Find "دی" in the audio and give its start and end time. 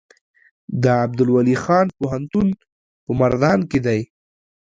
3.85-4.01